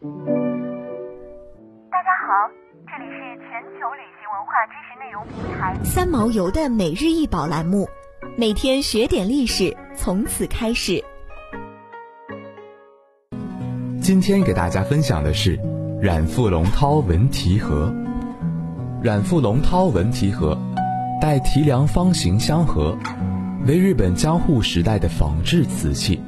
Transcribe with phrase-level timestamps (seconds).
[0.00, 0.06] 大
[2.04, 2.30] 家好，
[2.86, 7.88] 这里是全球旅行文化知识内容平台三毛游的每日一宝栏目，
[8.36, 11.02] 每天学点历史，从此开始。
[14.00, 15.58] 今天给大家分享的是
[16.00, 17.92] 染腹龙涛文提盒。
[19.02, 20.56] 染腹龙涛文提盒，
[21.20, 22.96] 带提梁方形香盒，
[23.66, 26.22] 为日本江户时代的仿制瓷器，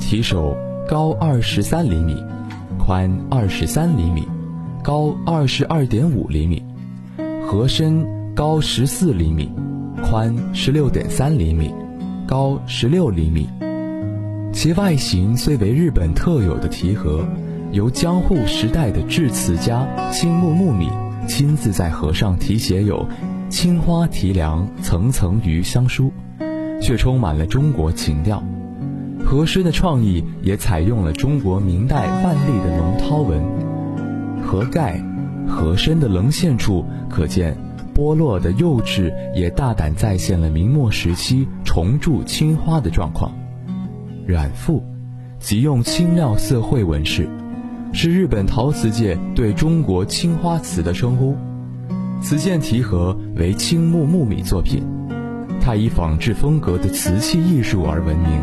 [0.00, 0.56] 提手
[0.88, 2.24] 高二十三厘米，
[2.84, 4.26] 宽二十三厘米，
[4.82, 6.60] 高二十二点五厘米，
[7.46, 8.04] 盒身
[8.34, 9.48] 高十四厘米，
[10.02, 11.72] 宽十六点三厘米，
[12.26, 13.48] 高十六厘米。
[14.52, 17.24] 其外形虽为日本特有的提盒，
[17.70, 20.90] 由江户时代的制瓷家青木木米
[21.28, 23.06] 亲自在盒上题写有
[23.48, 26.12] “青花提梁，层层余香书”，
[26.82, 28.42] 却充满了中国情调。
[29.32, 33.42] 盒身的创意也采用了中国明代万历的龙涛纹。
[34.44, 35.02] 盒盖、
[35.48, 37.56] 盒身的棱线处可见
[37.94, 43.32] 剥落的釉质，也大胆再现了明末时期重铸青花的状况。
[44.26, 44.84] 染腹，
[45.38, 47.26] 即用青料色绘纹饰，
[47.94, 51.34] 是日本陶瓷界对中国青花瓷的称呼。
[52.20, 54.82] 此件提盒为青木木米作品，
[55.58, 58.38] 它以仿制风格的瓷器艺术而闻名，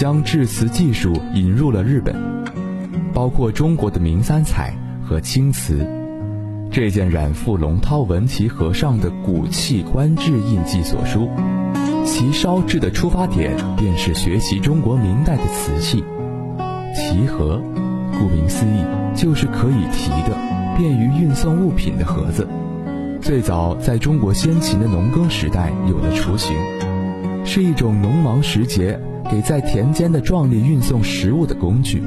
[0.00, 2.16] 将制瓷技术引入了日本，
[3.12, 5.86] 包括中国的明三彩和青瓷。
[6.70, 11.28] 这件染腹龙涛纹旗盒上的古器官制印记所书。
[12.06, 16.02] 其烧制的出发点便是学习中国明代的瓷器。
[16.94, 17.60] 提盒，
[18.18, 18.82] 顾名思义，
[19.14, 20.34] 就是可以提的、
[20.78, 22.48] 便于运送物品的盒子。
[23.20, 26.56] 最早在中国先秦的农耕时代有了雏形，
[27.52, 28.96] 是一种农忙时节
[29.28, 32.00] 给在田间的壮丽运送食物的工具。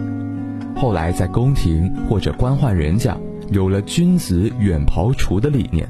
[0.74, 3.18] 后来在宫廷或者官宦人家
[3.52, 5.86] 有了君子远庖厨的理念。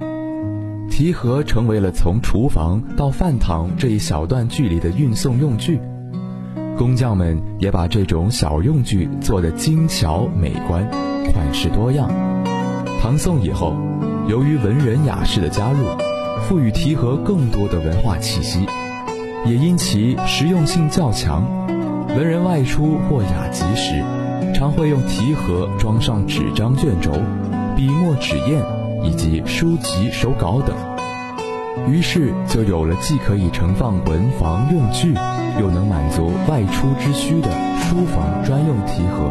[0.89, 5.79] 提盒成为了从厨房到饭堂这一小段距离的运送用具，
[6.75, 10.83] 工匠们也把这种小用具做得精巧美观，
[11.31, 12.09] 款式多样。
[12.99, 13.75] 唐宋以后，
[14.27, 15.85] 由于文人雅士的加入，
[16.41, 18.65] 赋予提盒更多的文化气息，
[19.45, 21.45] 也因其实用性较强，
[22.09, 24.03] 文人外出或雅集时，
[24.53, 27.11] 常会用提盒装上纸张卷轴、
[27.75, 28.63] 笔墨纸砚。
[29.05, 30.73] 以及书籍、手稿等，
[31.91, 35.13] 于是就有了既可以盛放文房用具，
[35.59, 37.49] 又能满足外出之需的
[37.81, 39.29] 书房专用提盒。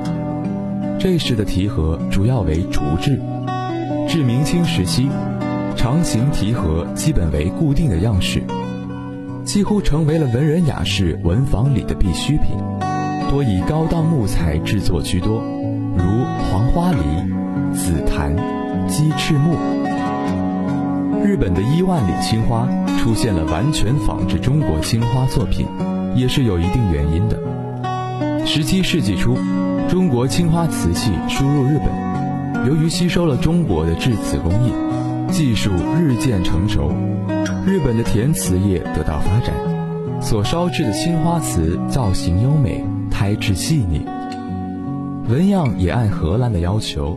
[0.99, 3.19] 这时的提盒主要为竹制，
[4.06, 5.09] 至明清时期，
[5.75, 8.43] 长形提盒基本为固定的样式，
[9.44, 12.56] 几乎成为了文人雅士文房里的必需品，
[13.28, 15.42] 多以高档木材制作居多，
[15.97, 16.04] 如
[16.48, 16.98] 黄花梨、
[17.75, 18.34] 紫檀。
[18.88, 19.56] 鸡翅木，
[21.25, 22.66] 日本的伊万里青花
[22.98, 25.66] 出现了完全仿制中国青花作品，
[26.14, 27.38] 也是有一定原因的。
[28.44, 29.38] 十七世纪初，
[29.88, 34.72] 中国青花瓷器输入日本，由于吸收了中国的制瓷工艺，
[35.32, 36.92] 技术日渐成熟，
[37.65, 39.55] 日本的填瓷业得到发展，
[40.21, 44.05] 所烧制的青花瓷造型优美，胎质细腻，
[45.28, 47.17] 纹样也按荷兰的要求。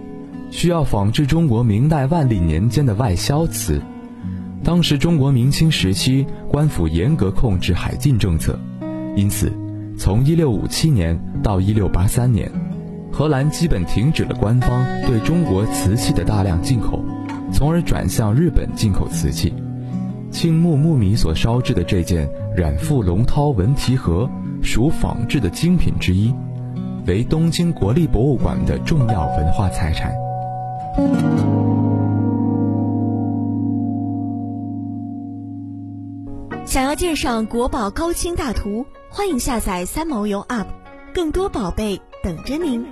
[0.51, 3.81] 需要仿制中国明代万历年间的外销瓷。
[4.63, 8.57] 当时中国明清时期官府严格控制海禁政策，
[9.15, 9.51] 因此
[9.97, 12.51] 从1657年到1683年，
[13.11, 17.03] 荷兰基本停止了官方对中国瓷器的大量进口，
[17.51, 19.51] 从而转向日本进口瓷器。
[20.35, 24.29] 青木木米所烧制的这件染腹龙涛纹提盒
[24.61, 26.35] 属仿制的精品之一，
[27.07, 30.13] 为东京国立博物馆的重要文化财产。
[36.65, 40.65] 想要鉴赏国宝高清大图，欢迎下载三毛游 App，
[41.13, 42.85] 更多宝贝等着您。